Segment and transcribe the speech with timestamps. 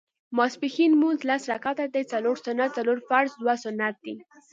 [0.37, 4.15] ماسپښېن لمونځ لس رکعته دی څلور سنت څلور فرض دوه سنت دي